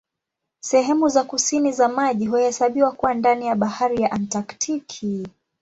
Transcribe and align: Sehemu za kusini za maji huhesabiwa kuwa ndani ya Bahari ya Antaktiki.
Sehemu 0.59 1.09
za 1.09 1.23
kusini 1.23 1.71
za 1.71 1.87
maji 1.87 2.25
huhesabiwa 2.27 2.91
kuwa 2.91 3.13
ndani 3.13 3.45
ya 3.47 3.55
Bahari 3.55 4.01
ya 4.01 4.11
Antaktiki. 4.11 5.25